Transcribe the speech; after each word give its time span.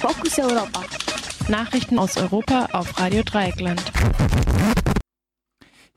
Fokus 0.00 0.38
Europa. 0.38 0.82
Nachrichten 1.50 1.98
aus 1.98 2.16
Europa 2.16 2.68
auf 2.72 2.98
Radio 2.98 3.22
Dreieckland. 3.22 3.82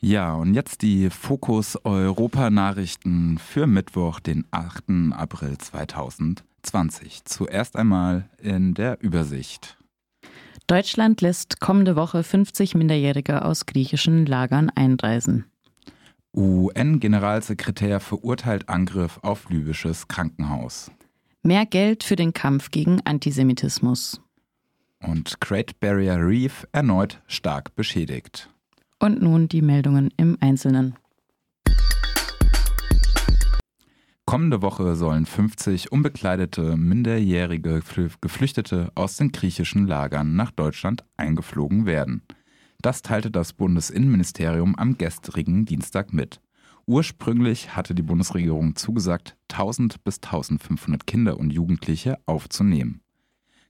Ja, 0.02 0.34
und 0.34 0.56
jetzt 0.56 0.82
die 0.82 1.10
Fokus 1.10 1.78
Europa 1.86 2.50
Nachrichten 2.50 3.38
für 3.38 3.66
Mittwoch, 3.66 4.20
den 4.20 4.44
8. 4.52 5.14
April 5.14 5.58
2020. 5.58 7.24
Zuerst 7.24 7.78
einmal 7.78 8.30
in 8.42 8.74
der 8.74 9.02
Übersicht. 9.02 9.78
Deutschland 10.68 11.22
lässt 11.22 11.62
kommende 11.62 11.96
Woche 11.96 12.24
50 12.24 12.76
Minderjährige 12.76 13.46
aus 13.46 13.66
griechischen 13.66 14.26
Lagern 14.26 14.70
einreisen. 14.70 15.46
UN-Generalsekretär 16.36 18.02
verurteilt 18.02 18.68
Angriff 18.68 19.20
auf 19.22 19.50
libysches 19.50 20.10
Krankenhaus. 20.10 20.92
Mehr 21.46 21.66
Geld 21.66 22.06
für 22.06 22.16
den 22.16 22.32
Kampf 22.32 22.72
gegen 22.72 23.02
Antisemitismus. 23.04 24.22
Und 25.02 25.42
Great 25.42 25.78
Barrier 25.82 26.16
Reef 26.16 26.66
erneut 26.72 27.22
stark 27.28 27.76
beschädigt. 27.76 28.50
Und 28.98 29.22
nun 29.22 29.50
die 29.50 29.62
Meldungen 29.62 30.10
im 30.16 30.38
Einzelnen. 30.40 30.96
Kommende 34.24 34.62
Woche 34.62 34.96
sollen 34.96 35.26
50 35.26 35.92
unbekleidete 35.92 36.78
minderjährige 36.78 37.82
Geflüchtete 38.22 38.94
aus 38.96 39.18
den 39.18 39.34
griechischen 39.34 39.86
Lagern 39.86 40.38
nach 40.38 40.52
Deutschland 40.52 41.04
eingeflogen 41.18 41.86
werden. 41.86 42.22
Das 42.82 43.02
teilte 43.02 43.30
das 43.30 43.52
Bundesinnenministerium 43.52 44.78
am 44.78 44.98
gestrigen 44.98 45.66
Dienstag 45.66 46.14
mit. 46.14 46.40
Ursprünglich 46.86 47.76
hatte 47.76 47.96
die 47.96 48.02
Bundesregierung 48.02 48.76
zugesagt, 48.76 49.38
1000 49.50 50.04
bis 50.04 50.18
1500 50.18 51.08
Kinder 51.08 51.38
und 51.38 51.52
Jugendliche 51.52 52.20
aufzunehmen. 52.26 53.02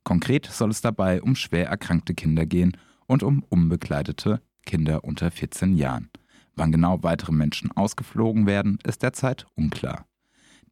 Konkret 0.04 0.48
soll 0.48 0.72
es 0.72 0.82
dabei 0.82 1.22
um 1.22 1.36
schwer 1.36 1.68
erkrankte 1.68 2.16
Kinder 2.16 2.46
gehen 2.46 2.76
und 3.06 3.22
um 3.22 3.44
unbekleidete 3.50 4.42
Kinder 4.66 5.04
unter 5.04 5.30
14 5.30 5.76
Jahren. 5.78 6.10
Wann 6.56 6.72
genau 6.72 7.04
weitere 7.04 7.32
Menschen 7.32 7.72
ausgeflogen 7.72 8.46
werden, 8.48 8.80
ist 8.84 9.04
derzeit 9.04 9.46
unklar. 9.56 10.06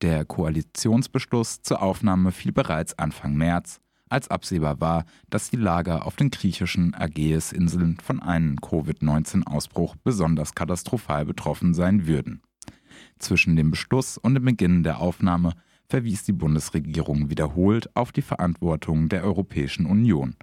Der 0.01 0.25
Koalitionsbeschluss 0.25 1.61
zur 1.61 1.81
Aufnahme 1.81 2.31
fiel 2.31 2.51
bereits 2.51 2.97
Anfang 2.97 3.35
März, 3.35 3.79
als 4.11 4.29
absehbar 4.29 4.79
war, 4.79 5.05
dass 5.29 5.49
die 5.49 5.57
Lager 5.57 6.05
auf 6.05 6.15
den 6.15 6.31
griechischen 6.31 6.95
Ägäisinseln 6.99 7.97
von 7.97 8.21
einem 8.21 8.59
Covid-19-Ausbruch 8.61 9.95
besonders 10.03 10.55
katastrophal 10.55 11.25
betroffen 11.25 11.73
sein 11.73 12.07
würden. 12.07 12.41
Zwischen 13.19 13.55
dem 13.55 13.71
Beschluss 13.71 14.17
und 14.17 14.35
dem 14.35 14.45
Beginn 14.45 14.83
der 14.83 14.99
Aufnahme 14.99 15.53
verwies 15.87 16.23
die 16.23 16.33
Bundesregierung 16.33 17.29
wiederholt 17.29 17.95
auf 17.95 18.11
die 18.11 18.21
Verantwortung 18.21 19.09
der 19.09 19.23
Europäischen 19.23 19.85
Union. 19.85 20.35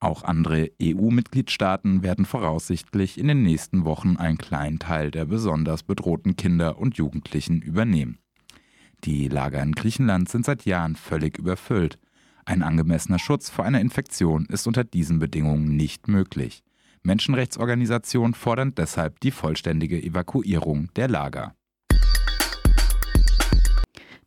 Auch 0.00 0.22
andere 0.22 0.70
EU-Mitgliedstaaten 0.82 2.02
werden 2.02 2.26
voraussichtlich 2.26 3.18
in 3.18 3.28
den 3.28 3.42
nächsten 3.42 3.84
Wochen 3.84 4.16
einen 4.16 4.38
kleinen 4.38 4.78
Teil 4.78 5.10
der 5.10 5.24
besonders 5.24 5.82
bedrohten 5.82 6.36
Kinder 6.36 6.78
und 6.78 6.96
Jugendlichen 6.96 7.62
übernehmen. 7.62 8.18
Die 9.04 9.28
Lager 9.28 9.62
in 9.62 9.72
Griechenland 9.72 10.28
sind 10.28 10.44
seit 10.44 10.64
Jahren 10.64 10.96
völlig 10.96 11.38
überfüllt. 11.38 11.98
Ein 12.46 12.62
angemessener 12.62 13.18
Schutz 13.18 13.48
vor 13.48 13.64
einer 13.64 13.80
Infektion 13.80 14.46
ist 14.46 14.66
unter 14.66 14.84
diesen 14.84 15.18
Bedingungen 15.18 15.76
nicht 15.76 16.08
möglich. 16.08 16.62
Menschenrechtsorganisationen 17.02 18.34
fordern 18.34 18.74
deshalb 18.74 19.20
die 19.20 19.30
vollständige 19.30 20.02
Evakuierung 20.02 20.90
der 20.96 21.08
Lager. 21.08 21.54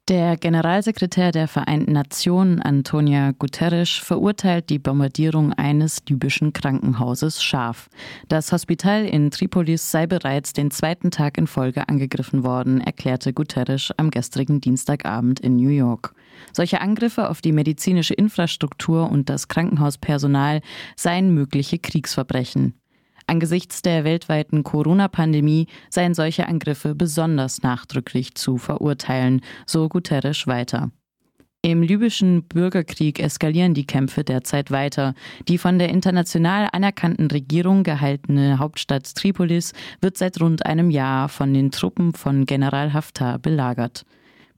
Der 0.08 0.38
Generalsekretär 0.38 1.34
der 1.34 1.50
Vereinten 1.50 1.92
Nationen, 1.92 2.62
Antonia 2.62 3.34
Guterres, 3.38 3.90
verurteilt 3.90 4.70
die 4.70 4.80
Bombardierung 4.80 5.52
eines 5.52 6.02
libyschen 6.08 6.54
Krankenhauses 6.54 7.44
scharf. 7.44 7.90
Das 8.30 8.54
Hospital 8.54 9.04
in 9.04 9.32
Tripolis 9.32 9.92
sei 9.92 10.08
bereits 10.08 10.54
den 10.54 10.72
zweiten 10.72 11.12
Tag 11.12 11.38
in 11.38 11.46
Folge 11.46 11.90
angegriffen 11.90 12.46
worden, 12.46 12.80
erklärte 12.80 13.34
Guterres 13.34 13.92
am 13.98 14.10
gestrigen 14.10 14.62
Dienstagabend 14.62 15.42
in 15.42 15.58
New 15.58 15.72
York. 15.72 16.14
Solche 16.54 16.80
Angriffe 16.80 17.30
auf 17.30 17.42
die 17.42 17.52
medizinische 17.52 18.14
Infrastruktur 18.14 19.12
und 19.12 19.28
das 19.30 19.50
Krankenhauspersonal 19.50 20.62
seien 20.96 21.34
mögliche 21.34 21.80
Kriegsverbrechen. 21.80 22.76
Angesichts 23.28 23.82
der 23.82 24.06
weltweiten 24.06 24.64
Corona-Pandemie 24.64 25.68
seien 25.90 26.14
solche 26.14 26.48
Angriffe 26.48 26.96
besonders 26.96 27.62
nachdrücklich 27.62 28.36
zu 28.36 28.58
verurteilen, 28.58 29.42
so 29.66 29.90
Guterres 29.90 30.48
weiter. 30.48 30.92
Im 31.62 31.82
libyschen 31.82 32.44
Bürgerkrieg 32.44 33.20
eskalieren 33.20 33.74
die 33.74 33.86
Kämpfe 33.86 34.24
derzeit 34.24 34.72
weiter. 34.72 35.14
Die 35.50 35.58
von 35.58 35.78
der 35.80 35.90
international 35.90 36.70
anerkannten 36.72 37.28
Regierung 37.28 37.84
gehaltene 37.84 38.60
Hauptstadt 38.60 39.14
Tripolis 39.16 39.74
wird 40.00 40.18
seit 40.18 40.40
rund 40.40 40.66
einem 40.66 40.90
Jahr 40.90 41.28
von 41.28 41.54
den 41.54 41.72
Truppen 41.72 42.14
von 42.14 42.46
General 42.46 42.94
Haftar 42.94 43.40
belagert. 43.40 44.06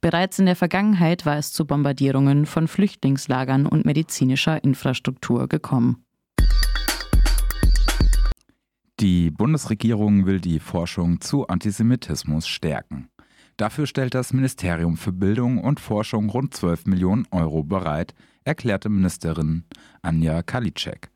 Bereits 0.00 0.38
in 0.38 0.46
der 0.46 0.56
Vergangenheit 0.56 1.26
war 1.26 1.36
es 1.36 1.52
zu 1.52 1.66
Bombardierungen 1.66 2.46
von 2.46 2.68
Flüchtlingslagern 2.68 3.66
und 3.66 3.84
medizinischer 3.84 4.62
Infrastruktur 4.62 5.48
gekommen. 5.48 6.04
Die 9.00 9.30
Bundesregierung 9.30 10.26
will 10.26 10.40
die 10.40 10.60
Forschung 10.60 11.22
zu 11.22 11.46
Antisemitismus 11.46 12.46
stärken. 12.46 13.08
Dafür 13.56 13.86
stellt 13.86 14.12
das 14.14 14.34
Ministerium 14.34 14.98
für 14.98 15.12
Bildung 15.12 15.56
und 15.56 15.80
Forschung 15.80 16.28
rund 16.28 16.52
12 16.52 16.84
Millionen 16.84 17.26
Euro 17.30 17.62
bereit, 17.62 18.14
erklärte 18.44 18.90
Ministerin 18.90 19.64
Anja 20.02 20.42
Kalitschek. 20.42 21.10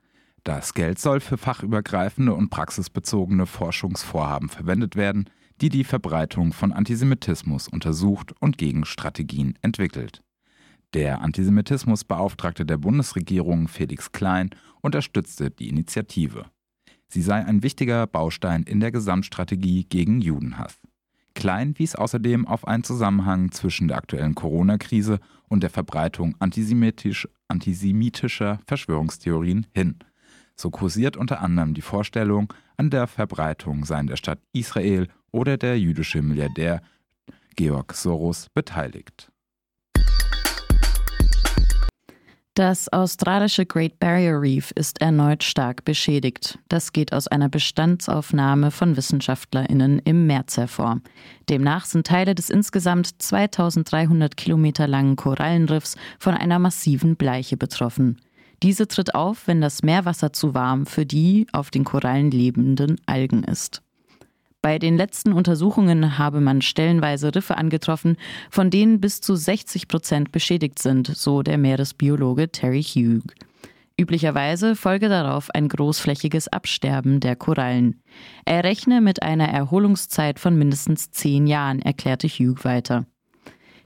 Das 0.44 0.72
Geld 0.72 0.98
soll 0.98 1.20
für 1.20 1.36
fachübergreifende 1.36 2.32
und 2.32 2.48
praxisbezogene 2.48 3.44
Forschungsvorhaben 3.44 4.48
verwendet 4.48 4.96
werden, 4.96 5.28
die 5.60 5.68
die 5.68 5.84
Verbreitung 5.84 6.54
von 6.54 6.72
Antisemitismus 6.72 7.68
untersucht 7.68 8.32
und 8.40 8.56
Gegenstrategien 8.56 9.58
entwickelt. 9.60 10.22
Der 10.94 11.20
Antisemitismusbeauftragte 11.20 12.64
der 12.64 12.78
Bundesregierung 12.78 13.68
Felix 13.68 14.10
Klein 14.10 14.48
unterstützte 14.80 15.50
die 15.50 15.68
Initiative. 15.68 16.46
Sie 17.14 17.22
sei 17.22 17.44
ein 17.44 17.62
wichtiger 17.62 18.08
Baustein 18.08 18.64
in 18.64 18.80
der 18.80 18.90
Gesamtstrategie 18.90 19.84
gegen 19.84 20.20
Judenhass. 20.20 20.80
Klein 21.34 21.78
wies 21.78 21.94
außerdem 21.94 22.44
auf 22.44 22.66
einen 22.66 22.82
Zusammenhang 22.82 23.52
zwischen 23.52 23.86
der 23.86 23.98
aktuellen 23.98 24.34
Corona-Krise 24.34 25.20
und 25.48 25.62
der 25.62 25.70
Verbreitung 25.70 26.34
antisemitisch, 26.40 27.28
antisemitischer 27.46 28.58
Verschwörungstheorien 28.66 29.68
hin. 29.72 30.00
So 30.56 30.70
kursiert 30.70 31.16
unter 31.16 31.40
anderem 31.40 31.74
die 31.74 31.82
Vorstellung, 31.82 32.52
an 32.76 32.90
der 32.90 33.06
Verbreitung 33.06 33.84
seien 33.84 34.08
der 34.08 34.16
Stadt 34.16 34.40
Israel 34.52 35.06
oder 35.30 35.56
der 35.56 35.78
jüdische 35.78 36.20
Milliardär 36.20 36.82
Georg 37.54 37.92
Soros 37.92 38.48
beteiligt. 38.52 39.30
Das 42.54 42.88
australische 42.92 43.66
Great 43.66 43.98
Barrier 43.98 44.40
Reef 44.40 44.70
ist 44.76 45.00
erneut 45.00 45.42
stark 45.42 45.84
beschädigt. 45.84 46.56
Das 46.68 46.92
geht 46.92 47.12
aus 47.12 47.26
einer 47.26 47.48
Bestandsaufnahme 47.48 48.70
von 48.70 48.96
Wissenschaftlerinnen 48.96 49.98
im 50.04 50.28
März 50.28 50.56
hervor. 50.56 51.00
Demnach 51.48 51.84
sind 51.84 52.06
Teile 52.06 52.36
des 52.36 52.50
insgesamt 52.50 53.20
2300 53.20 54.36
Kilometer 54.36 54.86
langen 54.86 55.16
Korallenriffs 55.16 55.96
von 56.20 56.34
einer 56.34 56.60
massiven 56.60 57.16
Bleiche 57.16 57.56
betroffen. 57.56 58.20
Diese 58.62 58.86
tritt 58.86 59.16
auf, 59.16 59.48
wenn 59.48 59.60
das 59.60 59.82
Meerwasser 59.82 60.32
zu 60.32 60.54
warm 60.54 60.86
für 60.86 61.04
die 61.04 61.48
auf 61.50 61.72
den 61.72 61.82
Korallen 61.82 62.30
lebenden 62.30 63.00
Algen 63.06 63.42
ist. 63.42 63.83
Bei 64.64 64.78
den 64.78 64.96
letzten 64.96 65.34
Untersuchungen 65.34 66.16
habe 66.16 66.40
man 66.40 66.62
stellenweise 66.62 67.34
Riffe 67.34 67.58
angetroffen, 67.58 68.16
von 68.48 68.70
denen 68.70 68.98
bis 68.98 69.20
zu 69.20 69.36
60 69.36 69.88
Prozent 69.88 70.32
beschädigt 70.32 70.78
sind, 70.78 71.06
so 71.06 71.42
der 71.42 71.58
Meeresbiologe 71.58 72.50
Terry 72.50 72.82
Hugh. 72.82 73.20
Üblicherweise 74.00 74.74
folge 74.74 75.10
darauf 75.10 75.50
ein 75.50 75.68
großflächiges 75.68 76.48
Absterben 76.48 77.20
der 77.20 77.36
Korallen. 77.36 78.00
Er 78.46 78.64
rechne 78.64 79.02
mit 79.02 79.22
einer 79.22 79.48
Erholungszeit 79.48 80.40
von 80.40 80.56
mindestens 80.56 81.10
zehn 81.10 81.46
Jahren, 81.46 81.82
erklärte 81.82 82.26
Hugh 82.26 82.64
weiter. 82.64 83.04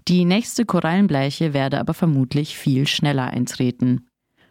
Die 0.06 0.24
nächste 0.24 0.64
Korallenbleiche 0.64 1.54
werde 1.54 1.80
aber 1.80 1.92
vermutlich 1.92 2.56
viel 2.56 2.86
schneller 2.86 3.26
eintreten. 3.26 4.07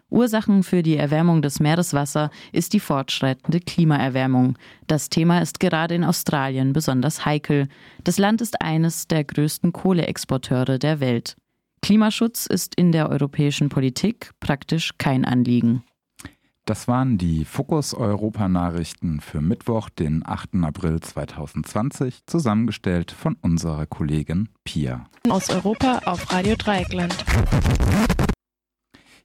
Ursachen 0.10 0.64
für 0.64 0.84
die 0.84 0.96
Erwärmung 0.98 1.42
des 1.42 1.60
Meereswassers 1.60 2.30
ist 2.52 2.74
die 2.74 2.80
fortschreitende 2.80 3.60
Klimaerwärmung. 3.60 4.58
Das 4.88 5.10
Thema 5.10 5.42
ist 5.42 5.60
gerade 5.60 5.96
in 5.96 6.04
Australien 6.04 6.74
besonders 6.74 7.26
heikel. 7.26 7.68
Das 8.04 8.18
Land 8.18 8.42
ist 8.42 8.62
eines 8.62 9.08
der 9.08 9.24
größten 9.24 9.74
Kohleexporteure 9.74 10.80
der 10.80 11.00
Welt. 11.00 11.36
Klimaschutz 11.82 12.46
ist 12.46 12.76
in 12.76 12.92
der 12.92 13.10
europäischen 13.10 13.70
Politik 13.70 14.32
praktisch 14.40 14.92
kein 14.98 15.26
Anliegen. 15.26 15.84
Das 16.66 16.90
waren 16.90 17.18
die 17.18 17.46
Fokus 17.46 17.94
Europa 17.94 18.50
Nachrichten 18.50 19.22
für 19.22 19.40
Mittwoch, 19.40 19.90
den 19.90 20.22
8. 20.26 20.50
April 20.64 21.00
2020, 21.00 22.26
zusammengestellt 22.26 23.12
von 23.12 23.38
unserer 23.42 23.86
Kollegin 23.86 24.50
Pia. 24.66 25.06
Aus 25.30 25.50
Europa 25.50 26.00
auf 26.04 26.30
Radio 26.34 26.56
Dreieckland. 26.58 27.24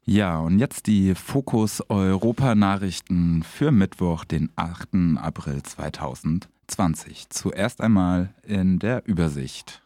Ja, 0.04 0.40
und 0.40 0.58
jetzt 0.58 0.88
die 0.88 1.14
Fokus 1.14 1.81
Europa 1.88 2.56
Nachrichten 2.56 3.44
für 3.44 3.70
Mittwoch, 3.70 4.25
den 4.25 4.50
8. 4.56 5.16
April 5.16 5.62
2020. 5.62 7.28
Zuerst 7.31 7.81
einmal 7.81 8.34
in 8.44 8.81
der 8.81 9.06
Übersicht. 9.06 9.81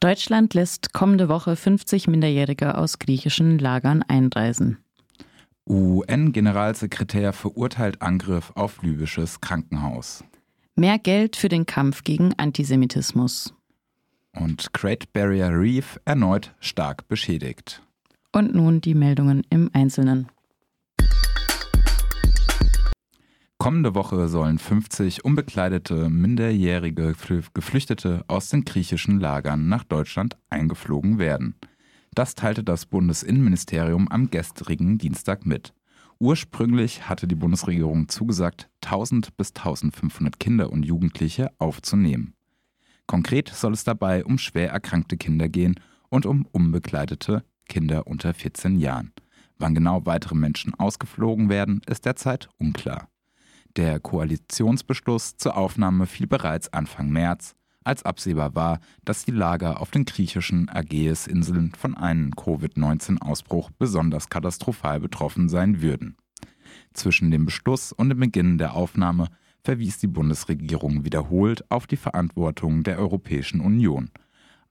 Deutschland 0.00 0.54
lässt 0.54 0.92
kommende 0.92 1.28
Woche 1.28 1.54
50 1.54 2.08
Minderjährige 2.08 2.76
aus 2.76 2.98
griechischen 2.98 3.58
Lagern 3.60 4.02
einreisen. 4.02 4.78
UN-Generalsekretär 5.68 7.32
verurteilt 7.32 8.02
Angriff 8.02 8.50
auf 8.56 8.82
libysches 8.82 9.40
Krankenhaus. 9.40 10.24
Mehr 10.74 10.98
Geld 10.98 11.36
für 11.36 11.48
den 11.48 11.66
Kampf 11.66 12.02
gegen 12.02 12.34
Antisemitismus. 12.36 13.54
Und 14.32 14.72
Great 14.72 15.12
Barrier 15.12 15.50
Reef 15.50 16.00
erneut 16.04 16.52
stark 16.58 17.06
beschädigt. 17.06 17.82
Und 18.32 18.54
nun 18.54 18.80
die 18.80 18.94
Meldungen 18.94 19.42
im 19.50 19.70
Einzelnen. 19.72 20.28
Kommende 23.58 23.94
Woche 23.94 24.28
sollen 24.28 24.58
50 24.58 25.24
unbekleidete 25.24 26.08
minderjährige 26.08 27.14
Geflüchtete 27.52 28.24
aus 28.26 28.48
den 28.48 28.64
griechischen 28.64 29.20
Lagern 29.20 29.68
nach 29.68 29.84
Deutschland 29.84 30.38
eingeflogen 30.48 31.18
werden. 31.18 31.56
Das 32.14 32.34
teilte 32.34 32.64
das 32.64 32.86
Bundesinnenministerium 32.86 34.08
am 34.08 34.30
gestrigen 34.30 34.96
Dienstag 34.96 35.44
mit. 35.44 35.74
Ursprünglich 36.18 37.08
hatte 37.08 37.26
die 37.26 37.34
Bundesregierung 37.34 38.08
zugesagt, 38.08 38.70
1000 38.82 39.36
bis 39.36 39.48
1500 39.54 40.40
Kinder 40.40 40.70
und 40.70 40.84
Jugendliche 40.84 41.50
aufzunehmen. 41.58 42.34
Konkret 43.06 43.48
soll 43.48 43.72
es 43.72 43.84
dabei 43.84 44.24
um 44.24 44.38
schwer 44.38 44.70
erkrankte 44.70 45.16
Kinder 45.16 45.48
gehen 45.48 45.80
und 46.08 46.26
um 46.26 46.46
unbekleidete 46.52 47.44
Kinder 47.70 48.06
unter 48.06 48.34
14 48.34 48.78
Jahren. 48.78 49.12
Wann 49.58 49.74
genau 49.74 50.04
weitere 50.04 50.34
Menschen 50.34 50.74
ausgeflogen 50.74 51.48
werden, 51.48 51.80
ist 51.86 52.04
derzeit 52.04 52.50
unklar. 52.58 53.08
Der 53.76 54.00
Koalitionsbeschluss 54.00 55.36
zur 55.36 55.56
Aufnahme 55.56 56.06
fiel 56.06 56.26
bereits 56.26 56.72
Anfang 56.72 57.08
März, 57.10 57.54
als 57.84 58.02
absehbar 58.02 58.54
war, 58.54 58.80
dass 59.04 59.24
die 59.24 59.30
Lager 59.30 59.80
auf 59.80 59.90
den 59.90 60.04
griechischen 60.04 60.68
Ägäisinseln 60.68 61.72
von 61.72 61.96
einem 61.96 62.34
Covid-19-Ausbruch 62.34 63.70
besonders 63.78 64.28
katastrophal 64.28 65.00
betroffen 65.00 65.48
sein 65.48 65.80
würden. 65.80 66.16
Zwischen 66.92 67.30
dem 67.30 67.46
Beschluss 67.46 67.92
und 67.92 68.10
dem 68.10 68.20
Beginn 68.20 68.58
der 68.58 68.74
Aufnahme 68.74 69.28
verwies 69.62 69.98
die 69.98 70.08
Bundesregierung 70.08 71.04
wiederholt 71.04 71.70
auf 71.70 71.86
die 71.86 71.96
Verantwortung 71.96 72.82
der 72.82 72.98
Europäischen 72.98 73.60
Union. 73.60 74.10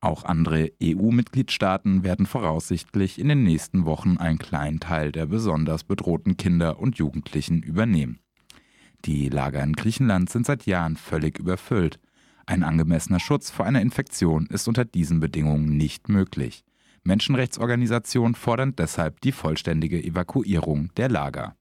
Auch 0.01 0.23
andere 0.23 0.71
EU-Mitgliedstaaten 0.81 2.03
werden 2.03 2.25
voraussichtlich 2.25 3.19
in 3.19 3.27
den 3.27 3.43
nächsten 3.43 3.85
Wochen 3.85 4.17
einen 4.17 4.39
kleinen 4.39 4.79
Teil 4.79 5.11
der 5.11 5.25
besonders 5.25 5.83
bedrohten 5.83 6.37
Kinder 6.37 6.79
und 6.79 6.97
Jugendlichen 6.97 7.61
übernehmen. 7.61 8.19
Die 9.05 9.29
Lager 9.29 9.61
in 9.61 9.73
Griechenland 9.73 10.29
sind 10.29 10.45
seit 10.45 10.65
Jahren 10.65 10.95
völlig 10.95 11.37
überfüllt. 11.37 11.99
Ein 12.45 12.63
angemessener 12.63 13.19
Schutz 13.19 13.49
vor 13.51 13.65
einer 13.65 13.81
Infektion 13.81 14.47
ist 14.47 14.67
unter 14.67 14.85
diesen 14.85 15.19
Bedingungen 15.19 15.77
nicht 15.77 16.07
möglich. 16.09 16.63
Menschenrechtsorganisationen 17.03 18.35
fordern 18.35 18.75
deshalb 18.75 19.21
die 19.21 19.31
vollständige 19.31 20.01
Evakuierung 20.01 20.93
der 20.95 21.09
Lager. 21.09 21.55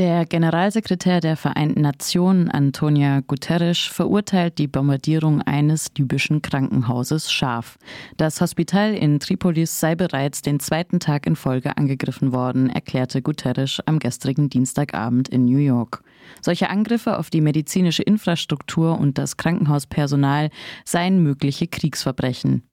Der 0.00 0.24
Generalsekretär 0.24 1.20
der 1.20 1.36
Vereinten 1.36 1.82
Nationen, 1.82 2.50
Antonia 2.50 3.20
Guterres, 3.20 3.80
verurteilt 3.80 4.56
die 4.56 4.66
Bombardierung 4.66 5.42
eines 5.42 5.90
libyschen 5.94 6.40
Krankenhauses 6.40 7.30
scharf. 7.30 7.78
Das 8.16 8.40
Hospital 8.40 8.94
in 8.94 9.20
Tripolis 9.20 9.78
sei 9.78 9.96
bereits 9.96 10.40
den 10.40 10.58
zweiten 10.58 11.00
Tag 11.00 11.26
in 11.26 11.36
Folge 11.36 11.76
angegriffen 11.76 12.32
worden, 12.32 12.70
erklärte 12.70 13.20
Guterres 13.20 13.82
am 13.84 13.98
gestrigen 13.98 14.48
Dienstagabend 14.48 15.28
in 15.28 15.44
New 15.44 15.58
York. 15.58 16.02
Solche 16.40 16.70
Angriffe 16.70 17.18
auf 17.18 17.28
die 17.28 17.42
medizinische 17.42 18.02
Infrastruktur 18.02 18.98
und 18.98 19.18
das 19.18 19.36
Krankenhauspersonal 19.36 20.48
seien 20.86 21.22
mögliche 21.22 21.66
Kriegsverbrechen. 21.66 22.69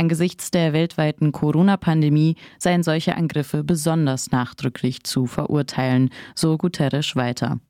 Angesichts 0.00 0.50
der 0.50 0.72
weltweiten 0.72 1.30
Corona-Pandemie 1.30 2.36
seien 2.58 2.82
solche 2.82 3.18
Angriffe 3.18 3.62
besonders 3.62 4.30
nachdrücklich 4.30 5.04
zu 5.04 5.26
verurteilen, 5.26 6.08
so 6.34 6.56
Guterres 6.56 7.16
weiter. 7.16 7.60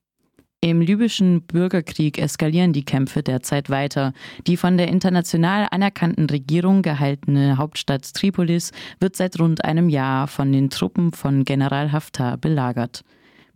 Im 0.61 0.81
libyschen 0.81 1.43
Bürgerkrieg 1.43 2.19
eskalieren 2.19 2.73
die 2.73 2.85
Kämpfe 2.85 3.25
derzeit 3.25 3.69
weiter. 3.69 4.13
Die 4.47 4.57
von 4.57 4.79
der 4.79 4.87
international 4.87 5.67
anerkannten 5.73 6.31
Regierung 6.31 6.83
gehaltene 6.83 7.59
Hauptstadt 7.59 8.15
Tripolis 8.15 8.71
wird 9.01 9.17
seit 9.17 9.41
rund 9.41 9.65
einem 9.65 9.89
Jahr 9.89 10.29
von 10.29 10.53
den 10.53 10.71
Truppen 10.71 11.11
von 11.11 11.45
General 11.45 11.91
Haftar 11.91 12.37
belagert. 12.37 13.03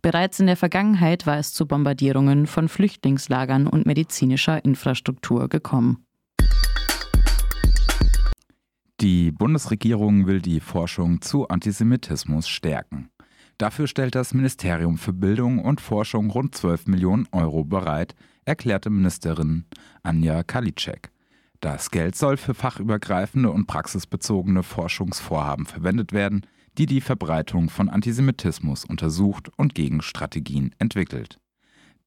Bereits 0.01 0.41
in 0.41 0.47
der 0.47 0.57
Vergangenheit 0.57 1.25
war 1.25 1.37
es 1.37 1.53
zu 1.53 1.65
Bombardierungen 1.65 2.45
von 2.45 2.67
Flüchtlingslagern 2.67 3.67
und 3.67 3.85
medizinischer 3.85 4.65
Infrastruktur 4.65 5.47
gekommen. 5.47 6.05
Die 9.01 9.31
Bundesregierung 9.31 10.25
will 10.25 10.41
die 10.41 10.61
Forschung 10.61 11.21
zu 11.21 11.49
Antisemitismus 11.49 12.47
stärken. 12.47 13.09
Dafür 13.57 13.87
stellt 13.87 14.15
das 14.15 14.33
Ministerium 14.33 14.97
für 14.97 15.11
Bildung 15.11 15.59
und 15.59 15.81
Forschung 15.81 16.29
rund 16.29 16.55
12 16.55 16.87
Millionen 16.87 17.27
Euro 17.33 17.65
bereit, 17.65 18.15
erklärte 18.45 18.89
Ministerin 18.89 19.65
Anja 20.01 20.43
Kalitschek. 20.43 21.11
Das 21.59 21.91
Geld 21.91 22.15
soll 22.15 22.37
für 22.37 22.53
fachübergreifende 22.53 23.51
und 23.51 23.65
praxisbezogene 23.67 24.63
Forschungsvorhaben 24.63 25.65
verwendet 25.65 26.13
werden, 26.13 26.45
die 26.77 26.85
die 26.85 27.01
Verbreitung 27.01 27.69
von 27.69 27.89
Antisemitismus 27.89 28.85
untersucht 28.85 29.49
und 29.57 29.75
Gegenstrategien 29.75 30.73
entwickelt. 30.79 31.39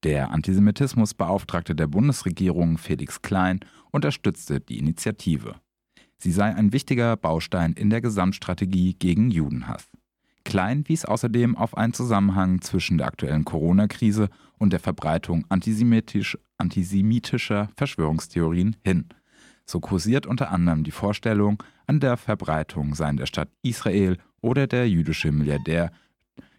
Der 0.05 0.31
Antisemitismusbeauftragte 0.31 1.75
der 1.75 1.87
Bundesregierung 1.87 2.79
Felix 2.79 3.21
Klein 3.21 3.61
unterstützte 3.91 4.61
die 4.61 4.79
Initiative. 4.79 5.57
Sie 6.21 6.33
sei 6.33 6.55
ein 6.55 6.73
wichtiger 6.73 7.17
Baustein 7.17 7.73
in 7.75 7.91
der 7.91 8.01
Gesamtstrategie 8.01 8.95
gegen 8.95 9.31
Judenhass. 9.31 9.89
Klein 10.45 10.89
wies 10.89 11.05
außerdem 11.05 11.57
auf 11.57 11.77
einen 11.77 11.93
Zusammenhang 11.93 12.61
zwischen 12.61 12.99
der 12.99 13.07
aktuellen 13.07 13.45
Corona-Krise 13.45 14.29
und 14.59 14.73
der 14.73 14.81
Verbreitung 14.81 15.45
antisemitisch, 15.49 16.39
antisemitischer 16.57 17.69
Verschwörungstheorien 17.77 18.77
hin. 18.83 19.09
So 19.67 19.79
kursiert 19.79 20.27
unter 20.27 20.51
anderem 20.51 20.85
die 20.85 20.91
Vorstellung, 20.91 21.63
an 21.87 22.01
der 22.01 22.17
Verbreitung 22.17 22.95
seien 22.95 23.19
der 23.19 23.27
Stadt 23.27 23.51
Israel 23.63 24.17
oder 24.41 24.67
der 24.67 24.89
jüdische 24.89 25.31
Milliardär 25.31 25.93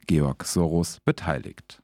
Georg 0.05 0.45
Soros 0.45 0.99
beteiligt. 1.03 1.81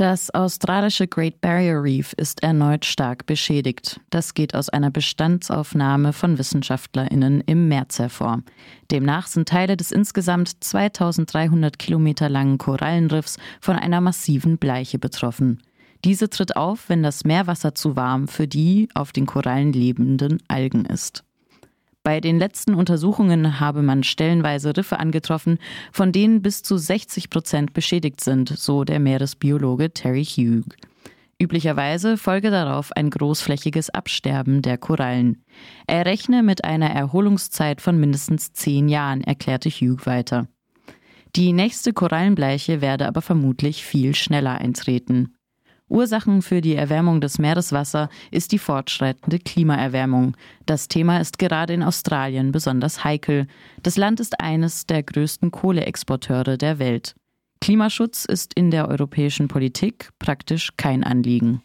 Das 0.00 0.30
australische 0.30 1.06
Great 1.06 1.42
Barrier 1.42 1.82
Reef 1.82 2.14
ist 2.14 2.42
erneut 2.42 2.86
stark 2.86 3.26
beschädigt. 3.26 4.00
Das 4.08 4.32
geht 4.32 4.54
aus 4.54 4.70
einer 4.70 4.90
Bestandsaufnahme 4.90 6.14
von 6.14 6.38
WissenschaftlerInnen 6.38 7.42
im 7.42 7.68
März 7.68 7.98
hervor. 7.98 8.42
Demnach 8.90 9.26
sind 9.26 9.46
Teile 9.46 9.76
des 9.76 9.92
insgesamt 9.92 10.64
2300 10.64 11.78
Kilometer 11.78 12.30
langen 12.30 12.56
Korallenriffs 12.56 13.36
von 13.60 13.76
einer 13.76 14.00
massiven 14.00 14.56
Bleiche 14.56 14.98
betroffen. 14.98 15.60
Diese 16.02 16.30
tritt 16.30 16.56
auf, 16.56 16.88
wenn 16.88 17.02
das 17.02 17.24
Meerwasser 17.24 17.74
zu 17.74 17.94
warm 17.94 18.26
für 18.26 18.48
die 18.48 18.88
auf 18.94 19.12
den 19.12 19.26
Korallen 19.26 19.74
lebenden 19.74 20.42
Algen 20.48 20.86
ist. 20.86 21.24
Bei 22.02 22.20
den 22.20 22.38
letzten 22.38 22.74
Untersuchungen 22.74 23.60
habe 23.60 23.82
man 23.82 24.02
stellenweise 24.04 24.74
Riffe 24.74 24.98
angetroffen, 24.98 25.58
von 25.92 26.12
denen 26.12 26.40
bis 26.40 26.62
zu 26.62 26.78
60 26.78 27.28
Prozent 27.28 27.74
beschädigt 27.74 28.22
sind, 28.22 28.48
so 28.48 28.84
der 28.84 29.00
Meeresbiologe 29.00 29.92
Terry 29.92 30.24
Hugh. 30.24 30.64
Üblicherweise 31.38 32.16
folge 32.16 32.50
darauf 32.50 32.92
ein 32.92 33.10
großflächiges 33.10 33.90
Absterben 33.90 34.62
der 34.62 34.78
Korallen. 34.78 35.42
Er 35.86 36.06
rechne 36.06 36.42
mit 36.42 36.64
einer 36.64 36.90
Erholungszeit 36.90 37.80
von 37.80 37.98
mindestens 37.98 38.52
zehn 38.52 38.88
Jahren, 38.88 39.22
erklärte 39.22 39.68
Hugh 39.70 40.04
weiter. 40.06 40.48
Die 41.36 41.52
nächste 41.52 41.92
Korallenbleiche 41.92 42.80
werde 42.80 43.06
aber 43.06 43.22
vermutlich 43.22 43.84
viel 43.84 44.14
schneller 44.14 44.56
eintreten. 44.56 45.34
Ursachen 45.90 46.40
für 46.40 46.60
die 46.60 46.76
Erwärmung 46.76 47.20
des 47.20 47.38
Meereswassers 47.38 48.08
ist 48.30 48.52
die 48.52 48.58
fortschreitende 48.58 49.38
Klimaerwärmung. 49.38 50.36
Das 50.64 50.88
Thema 50.88 51.20
ist 51.20 51.38
gerade 51.38 51.74
in 51.74 51.82
Australien 51.82 52.52
besonders 52.52 53.04
heikel. 53.04 53.46
Das 53.82 53.96
Land 53.96 54.20
ist 54.20 54.40
eines 54.40 54.86
der 54.86 55.02
größten 55.02 55.50
Kohleexporteure 55.50 56.56
der 56.56 56.78
Welt. 56.78 57.16
Klimaschutz 57.60 58.24
ist 58.24 58.54
in 58.54 58.70
der 58.70 58.88
europäischen 58.88 59.48
Politik 59.48 60.10
praktisch 60.18 60.70
kein 60.76 61.04
Anliegen. 61.04 61.60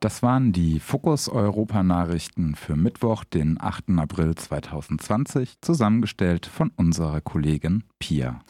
Das 0.00 0.22
waren 0.22 0.52
die 0.52 0.78
Fokus 0.78 1.28
Europa 1.28 1.82
Nachrichten 1.82 2.54
für 2.54 2.76
Mittwoch, 2.76 3.24
den 3.24 3.58
8. 3.58 3.90
April 3.96 4.34
2020, 4.34 5.54
zusammengestellt 5.62 6.44
von 6.44 6.70
unserer 6.76 7.22
Kollegin 7.22 7.84
Pia. 7.98 8.40